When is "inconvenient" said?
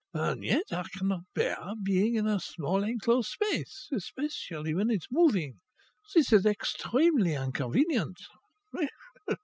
7.35-8.17